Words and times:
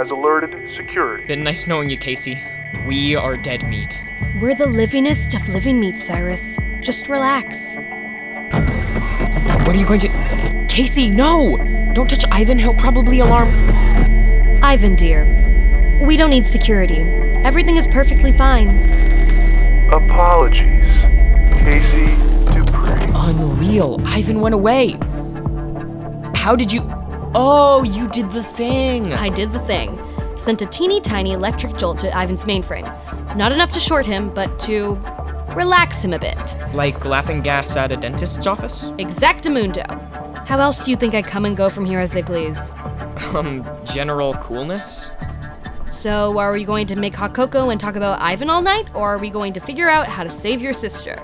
has 0.00 0.10
alerted 0.10 0.70
security. 0.70 1.26
Been 1.26 1.44
nice 1.44 1.66
knowing 1.66 1.90
you, 1.90 1.98
Casey. 1.98 2.42
We 2.86 3.14
are 3.14 3.36
dead 3.36 3.68
meat. 3.68 4.02
We're 4.40 4.54
the 4.54 4.64
livingest 4.64 5.38
of 5.38 5.46
living 5.50 5.78
meat, 5.78 5.96
Cyrus. 5.96 6.58
Just 6.80 7.06
relax. 7.10 7.74
What 9.66 9.68
are 9.68 9.78
you 9.78 9.84
going 9.84 10.00
to. 10.00 10.66
Casey, 10.70 11.10
no! 11.10 11.58
Don't 11.92 12.08
touch 12.08 12.24
Ivan, 12.30 12.58
he'll 12.58 12.72
probably 12.72 13.20
alarm. 13.20 13.50
Ivan, 14.62 14.96
dear, 14.96 15.26
we 16.00 16.16
don't 16.16 16.30
need 16.30 16.46
security. 16.46 17.00
Everything 17.44 17.76
is 17.76 17.86
perfectly 17.86 18.32
fine. 18.32 18.68
Apologies, 19.92 20.88
Casey 21.60 22.06
Dupree. 22.54 23.12
Unreal. 23.14 24.00
Ivan 24.06 24.40
went 24.40 24.54
away. 24.54 24.92
How 26.34 26.56
did 26.56 26.72
you. 26.72 26.99
Oh, 27.32 27.84
you 27.84 28.08
did 28.08 28.32
the 28.32 28.42
thing. 28.42 29.12
I 29.12 29.28
did 29.28 29.52
the 29.52 29.60
thing. 29.60 30.00
Sent 30.36 30.62
a 30.62 30.66
teeny 30.66 31.00
tiny 31.00 31.30
electric 31.32 31.76
jolt 31.76 32.00
to 32.00 32.08
Ivan's 32.08 32.42
mainframe. 32.42 32.86
Not 33.36 33.52
enough 33.52 33.70
to 33.72 33.78
short 33.78 34.04
him, 34.04 34.34
but 34.34 34.58
to 34.60 34.96
relax 35.54 36.02
him 36.02 36.12
a 36.12 36.18
bit. 36.18 36.56
Like 36.74 37.04
laughing 37.04 37.40
gas 37.40 37.76
at 37.76 37.92
a 37.92 37.96
dentist's 37.96 38.48
office? 38.48 38.86
Exactamundo. 38.98 39.86
How 40.48 40.58
else 40.58 40.82
do 40.82 40.90
you 40.90 40.96
think 40.96 41.14
I 41.14 41.22
come 41.22 41.44
and 41.44 41.56
go 41.56 41.70
from 41.70 41.84
here 41.84 42.00
as 42.00 42.12
they 42.12 42.22
please? 42.22 42.74
Um, 43.34 43.68
general 43.84 44.32
coolness? 44.34 45.10
So, 45.88 46.38
are 46.38 46.52
we 46.52 46.64
going 46.64 46.86
to 46.86 46.96
make 46.96 47.14
hot 47.14 47.34
cocoa 47.34 47.68
and 47.68 47.78
talk 47.78 47.94
about 47.94 48.18
Ivan 48.20 48.48
all 48.48 48.62
night, 48.62 48.88
or 48.94 49.14
are 49.14 49.18
we 49.18 49.28
going 49.28 49.52
to 49.52 49.60
figure 49.60 49.90
out 49.90 50.06
how 50.06 50.24
to 50.24 50.30
save 50.30 50.60
your 50.62 50.72
sister? 50.72 51.22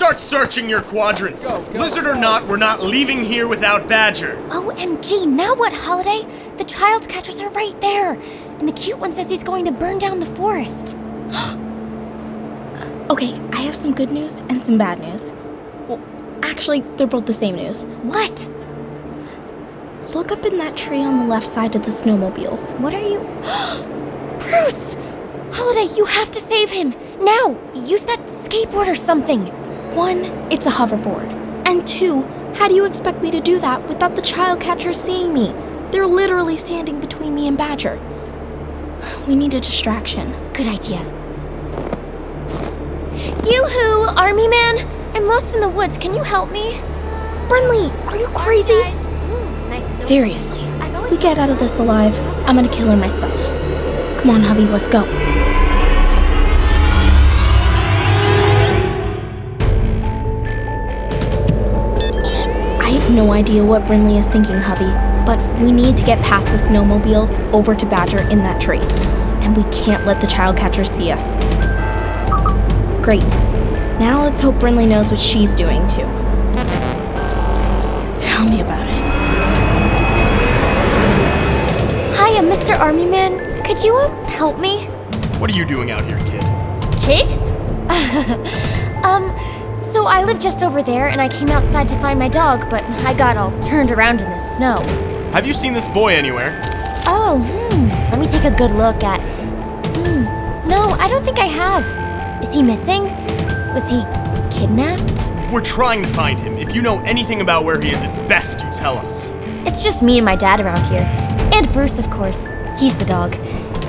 Start 0.00 0.18
searching 0.18 0.66
your 0.66 0.80
quadrants. 0.80 1.58
Blizzard 1.72 2.06
or 2.06 2.14
not, 2.14 2.48
we're 2.48 2.56
not 2.56 2.82
leaving 2.82 3.22
here 3.22 3.46
without 3.46 3.86
Badger. 3.86 4.36
OMG, 4.48 5.28
now 5.28 5.54
what, 5.54 5.74
Holiday? 5.74 6.26
The 6.56 6.64
child 6.64 7.06
catchers 7.06 7.38
are 7.38 7.50
right 7.50 7.78
there. 7.82 8.14
And 8.58 8.66
the 8.66 8.72
cute 8.72 8.98
one 8.98 9.12
says 9.12 9.28
he's 9.28 9.42
going 9.42 9.66
to 9.66 9.70
burn 9.70 9.98
down 9.98 10.18
the 10.18 10.24
forest. 10.24 10.96
Okay, 13.10 13.38
I 13.52 13.60
have 13.62 13.74
some 13.76 13.92
good 13.92 14.10
news 14.10 14.40
and 14.48 14.62
some 14.62 14.78
bad 14.78 15.00
news. 15.00 15.34
Well, 15.86 16.00
actually, 16.42 16.80
they're 16.96 17.06
both 17.06 17.26
the 17.26 17.34
same 17.34 17.56
news. 17.56 17.84
What? 18.02 18.48
Look 20.14 20.32
up 20.32 20.46
in 20.46 20.56
that 20.56 20.78
tree 20.78 21.02
on 21.02 21.18
the 21.18 21.26
left 21.26 21.46
side 21.46 21.76
of 21.76 21.84
the 21.84 21.90
snowmobiles. 21.90 22.78
What 22.80 22.94
are 22.94 23.06
you. 23.06 23.18
Bruce! 24.38 24.94
Holiday, 25.52 25.92
you 25.94 26.06
have 26.06 26.30
to 26.30 26.40
save 26.40 26.70
him! 26.70 26.94
Now! 27.20 27.58
Use 27.74 28.06
that 28.06 28.20
skateboard 28.28 28.86
or 28.86 28.96
something! 28.96 29.52
One, 29.94 30.24
it's 30.52 30.66
a 30.66 30.70
hoverboard. 30.70 31.30
And 31.66 31.86
two, 31.86 32.22
how 32.54 32.68
do 32.68 32.74
you 32.74 32.84
expect 32.84 33.22
me 33.22 33.30
to 33.30 33.40
do 33.40 33.58
that 33.58 33.88
without 33.88 34.16
the 34.16 34.22
child 34.22 34.60
catchers 34.60 35.00
seeing 35.00 35.34
me? 35.34 35.52
They're 35.90 36.06
literally 36.06 36.56
standing 36.56 37.00
between 37.00 37.34
me 37.34 37.48
and 37.48 37.58
Badger. 37.58 38.00
We 39.26 39.34
need 39.34 39.54
a 39.54 39.60
distraction. 39.60 40.32
Good 40.52 40.68
idea. 40.68 41.00
Yoo-hoo, 43.44 44.04
army 44.16 44.46
man! 44.48 44.88
I'm 45.14 45.26
lost 45.26 45.54
in 45.54 45.60
the 45.60 45.68
woods. 45.68 45.98
Can 45.98 46.14
you 46.14 46.22
help 46.22 46.50
me? 46.50 46.80
Brynleigh, 47.48 48.06
are 48.06 48.16
you 48.16 48.28
crazy? 48.28 48.72
Ooh, 48.72 49.68
nice 49.68 49.86
Seriously, 49.86 50.64
we 51.10 51.16
get 51.16 51.38
out 51.38 51.50
of 51.50 51.58
this 51.58 51.80
alive, 51.80 52.16
I'm 52.46 52.54
gonna 52.54 52.68
kill 52.68 52.88
her 52.88 52.96
myself. 52.96 53.34
Come 54.20 54.30
on, 54.30 54.42
hubby, 54.42 54.66
let's 54.66 54.88
go. 54.88 55.02
Have 63.10 63.26
no 63.26 63.32
idea 63.32 63.64
what 63.64 63.82
Brynleigh 63.86 64.20
is 64.20 64.28
thinking, 64.28 64.54
hubby, 64.54 64.86
but 65.26 65.36
we 65.60 65.72
need 65.72 65.96
to 65.96 66.04
get 66.04 66.22
past 66.22 66.46
the 66.46 66.52
snowmobiles 66.52 67.36
over 67.52 67.74
to 67.74 67.84
Badger 67.84 68.20
in 68.30 68.38
that 68.44 68.60
tree. 68.60 68.78
And 69.42 69.56
we 69.56 69.64
can't 69.72 70.06
let 70.06 70.20
the 70.20 70.28
child 70.28 70.56
catcher 70.56 70.84
see 70.84 71.10
us. 71.10 71.34
Great. 73.04 73.24
Now 73.98 74.22
let's 74.22 74.40
hope 74.40 74.54
Brynleigh 74.60 74.88
knows 74.88 75.10
what 75.10 75.20
she's 75.20 75.56
doing 75.56 75.84
too. 75.88 76.06
Tell 78.14 78.48
me 78.48 78.60
about 78.60 78.86
it. 78.86 79.02
Hiya, 82.14 82.48
Mr. 82.48 82.78
Army 82.78 83.06
Man. 83.06 83.64
Could 83.64 83.82
you 83.82 83.96
um, 83.96 84.24
help 84.26 84.60
me? 84.60 84.84
What 85.40 85.50
are 85.50 85.56
you 85.56 85.64
doing 85.64 85.90
out 85.90 86.04
here, 86.04 86.18
kid? 86.20 86.44
Kid? 87.00 87.32
um, 89.04 89.36
so 90.00 90.06
I 90.06 90.22
live 90.24 90.38
just 90.40 90.62
over 90.62 90.82
there 90.82 91.08
and 91.08 91.20
I 91.20 91.28
came 91.28 91.50
outside 91.50 91.86
to 91.90 92.00
find 92.00 92.18
my 92.18 92.28
dog, 92.28 92.70
but 92.70 92.82
I 93.04 93.12
got 93.12 93.36
all 93.36 93.50
turned 93.60 93.90
around 93.90 94.22
in 94.22 94.30
the 94.30 94.38
snow. 94.38 94.76
Have 95.32 95.46
you 95.46 95.52
seen 95.52 95.74
this 95.74 95.88
boy 95.88 96.14
anywhere? 96.14 96.58
Oh, 97.04 97.36
hmm. 97.70 97.88
Let 98.10 98.18
me 98.18 98.26
take 98.26 98.44
a 98.44 98.50
good 98.50 98.70
look 98.70 99.04
at. 99.04 99.20
Hmm. 99.94 100.24
No, 100.66 100.80
I 100.98 101.06
don't 101.06 101.22
think 101.22 101.38
I 101.38 101.44
have. 101.44 101.84
Is 102.42 102.54
he 102.54 102.62
missing? 102.62 103.02
Was 103.74 103.90
he 103.90 104.00
kidnapped? 104.58 105.52
We're 105.52 105.60
trying 105.60 106.02
to 106.02 106.08
find 106.08 106.38
him. 106.38 106.56
If 106.56 106.74
you 106.74 106.80
know 106.80 107.00
anything 107.00 107.42
about 107.42 107.66
where 107.66 107.78
he 107.78 107.92
is, 107.92 108.00
it's 108.00 108.20
best 108.20 108.64
you 108.64 108.72
tell 108.72 108.96
us. 108.96 109.28
It's 109.66 109.84
just 109.84 110.02
me 110.02 110.16
and 110.16 110.24
my 110.24 110.34
dad 110.34 110.62
around 110.62 110.86
here. 110.86 111.04
And 111.52 111.70
Bruce, 111.74 111.98
of 111.98 112.08
course. 112.08 112.48
He's 112.78 112.96
the 112.96 113.04
dog. 113.04 113.36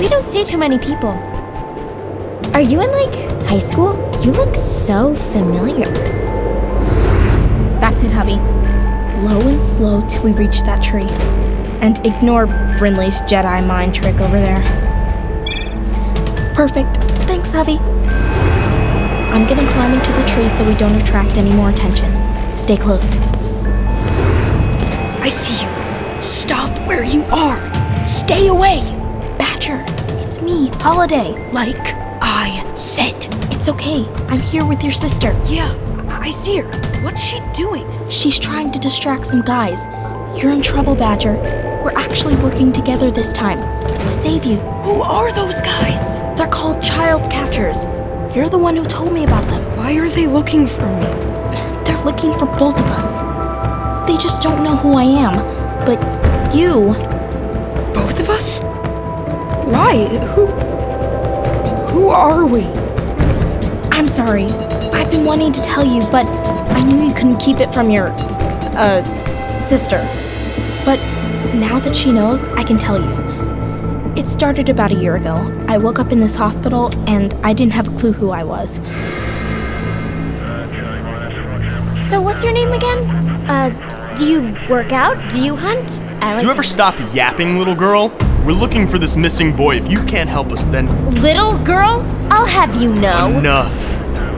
We 0.00 0.08
don't 0.08 0.26
see 0.26 0.42
too 0.42 0.58
many 0.58 0.76
people. 0.76 1.12
Are 2.54 2.60
you 2.60 2.80
in, 2.80 2.90
like, 2.90 3.42
high 3.44 3.58
school? 3.60 3.94
You 4.22 4.32
look 4.32 4.56
so 4.56 5.14
familiar. 5.14 5.86
That's 7.80 8.02
it, 8.02 8.12
hubby. 8.12 8.36
Low 9.26 9.40
and 9.48 9.62
slow 9.62 10.02
till 10.08 10.24
we 10.24 10.32
reach 10.32 10.62
that 10.64 10.82
tree. 10.82 11.06
And 11.80 12.04
ignore 12.04 12.46
Brynleigh's 12.46 13.22
Jedi 13.22 13.66
mind 13.66 13.94
trick 13.94 14.20
over 14.20 14.38
there. 14.38 14.60
Perfect. 16.54 16.96
Thanks, 17.24 17.52
hubby. 17.52 17.78
I'm 19.32 19.46
gonna 19.46 19.66
climb 19.70 19.94
into 19.94 20.12
the 20.12 20.24
tree 20.26 20.48
so 20.50 20.64
we 20.66 20.74
don't 20.74 21.00
attract 21.00 21.38
any 21.38 21.52
more 21.54 21.70
attention. 21.70 22.12
Stay 22.58 22.76
close. 22.76 23.16
I 25.22 25.28
see 25.28 25.64
you. 25.64 26.20
Stop 26.20 26.70
where 26.86 27.04
you 27.04 27.22
are. 27.30 28.04
Stay 28.04 28.48
away. 28.48 28.82
Badger, 29.38 29.84
it's 30.20 30.42
me, 30.42 30.68
Holiday. 30.80 31.32
Like 31.52 31.99
I 32.32 32.74
said. 32.74 33.16
It's 33.52 33.68
okay. 33.68 34.06
I'm 34.28 34.38
here 34.40 34.64
with 34.64 34.82
your 34.84 34.92
sister. 34.92 35.32
Yeah, 35.46 35.74
I 36.08 36.28
I 36.28 36.30
see 36.30 36.58
her. 36.58 36.68
What's 37.02 37.22
she 37.22 37.40
doing? 37.52 37.84
She's 38.08 38.38
trying 38.38 38.70
to 38.70 38.78
distract 38.78 39.26
some 39.26 39.42
guys. 39.42 39.86
You're 40.40 40.52
in 40.52 40.62
trouble, 40.62 40.94
Badger. 40.94 41.34
We're 41.82 41.98
actually 41.98 42.36
working 42.36 42.70
together 42.72 43.10
this 43.10 43.32
time 43.32 43.58
to 43.96 44.08
save 44.08 44.44
you. 44.44 44.58
Who 44.86 45.02
are 45.02 45.32
those 45.32 45.60
guys? 45.60 46.14
They're 46.38 46.46
called 46.46 46.80
child 46.82 47.28
catchers. 47.30 47.84
You're 48.34 48.48
the 48.48 48.58
one 48.58 48.76
who 48.76 48.84
told 48.84 49.12
me 49.12 49.24
about 49.24 49.44
them. 49.46 49.62
Why 49.76 49.94
are 49.94 50.08
they 50.08 50.26
looking 50.28 50.66
for 50.68 50.86
me? 50.86 51.06
They're 51.84 52.04
looking 52.04 52.32
for 52.38 52.46
both 52.46 52.78
of 52.78 52.86
us. 53.00 53.10
They 54.08 54.16
just 54.16 54.40
don't 54.40 54.62
know 54.62 54.76
who 54.76 54.92
I 54.94 55.02
am. 55.04 55.34
But 55.84 55.98
you, 56.54 56.94
Both 57.92 58.20
of 58.20 58.28
us? 58.28 58.60
Why? 59.70 60.06
Who. 60.34 60.69
Who 62.00 62.08
are 62.08 62.46
we? 62.46 62.64
I'm 63.92 64.08
sorry. 64.08 64.46
I've 64.96 65.10
been 65.10 65.26
wanting 65.26 65.52
to 65.52 65.60
tell 65.60 65.84
you, 65.84 66.00
but 66.10 66.24
I 66.74 66.82
knew 66.82 66.96
you 66.96 67.12
couldn't 67.12 67.36
keep 67.36 67.60
it 67.60 67.74
from 67.74 67.90
your, 67.90 68.08
uh, 68.08 69.02
sister. 69.66 69.98
But 70.86 70.98
now 71.54 71.78
that 71.78 71.94
she 71.94 72.10
knows, 72.10 72.46
I 72.56 72.64
can 72.64 72.78
tell 72.78 72.98
you. 72.98 73.14
It 74.16 74.26
started 74.26 74.70
about 74.70 74.92
a 74.92 74.94
year 74.94 75.16
ago. 75.16 75.36
I 75.68 75.76
woke 75.76 75.98
up 75.98 76.10
in 76.10 76.20
this 76.20 76.34
hospital 76.34 76.90
and 77.06 77.34
I 77.44 77.52
didn't 77.52 77.74
have 77.74 77.88
a 77.88 77.98
clue 77.98 78.12
who 78.12 78.30
I 78.30 78.44
was. 78.44 78.76
So, 82.08 82.22
what's 82.22 82.42
your 82.42 82.54
name 82.54 82.72
again? 82.72 83.10
Uh, 83.46 84.14
do 84.16 84.24
you 84.24 84.56
work 84.70 84.92
out? 84.92 85.30
Do 85.30 85.38
you 85.38 85.54
hunt? 85.54 86.00
I 86.22 86.30
like 86.30 86.40
Do 86.40 86.46
you 86.46 86.50
ever 86.50 86.62
stop 86.62 86.94
yapping, 87.14 87.58
little 87.58 87.74
girl? 87.74 88.10
We're 88.44 88.52
looking 88.52 88.86
for 88.88 88.98
this 88.98 89.16
missing 89.16 89.54
boy. 89.54 89.76
If 89.76 89.90
you 89.90 90.02
can't 90.04 90.28
help 90.28 90.50
us, 90.50 90.64
then 90.64 90.86
Little 91.20 91.58
girl? 91.58 92.00
I'll 92.30 92.46
have 92.46 92.80
you 92.80 92.92
know. 92.94 93.28
enough. 93.38 93.74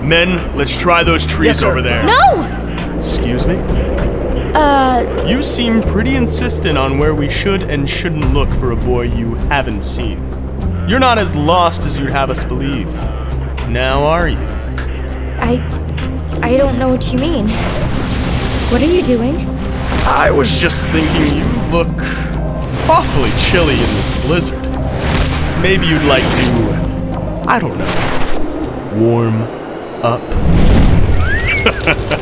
Men, 0.03 0.57
let's 0.57 0.79
try 0.81 1.05
those 1.05 1.25
trees 1.27 1.63
over 1.63 1.81
there. 1.81 2.05
No! 2.05 2.99
Excuse 2.99 3.47
me? 3.47 3.57
Uh, 4.55 5.27
You 5.27 5.41
seem 5.41 5.81
pretty 5.83 6.17
insistent 6.17 6.77
on 6.77 6.99
where 6.99 7.15
we 7.15 7.29
should 7.29 7.63
and 7.65 7.89
shouldn't 7.89 8.33
look 8.35 8.51
for 8.53 8.73
a 8.73 8.77
boy 8.77 9.03
you 9.03 9.35
haven't 9.49 9.83
seen. 9.83 10.19
You're 10.89 10.99
not 11.01 11.17
as 11.19 11.35
lost 11.37 11.87
as 11.87 11.97
you'd 11.99 12.11
have 12.11 12.29
us 12.29 12.43
believe. 12.45 12.93
Now 13.69 14.03
are 14.05 14.29
you? 14.29 14.37
I. 15.39 15.61
I 16.43 16.57
don't 16.57 16.77
know 16.79 16.89
what 16.89 17.13
you 17.13 17.19
mean. 17.19 17.49
What 18.71 18.83
are 18.83 18.93
you 18.93 19.03
doing? 19.03 19.37
I 20.05 20.31
was 20.33 20.61
just 20.61 20.89
thinking 20.89 21.39
you 21.39 21.45
look 21.71 21.89
awfully 22.89 23.31
chilly 23.39 23.75
in 23.75 23.79
this 23.79 24.25
blizzard. 24.25 24.63
Maybe 25.63 25.87
you'd 25.87 26.03
like 26.05 26.25
to. 26.25 27.45
I 27.49 27.59
don't 27.61 27.79
know. 27.79 27.87
warm 28.99 29.43
up. 30.03 30.23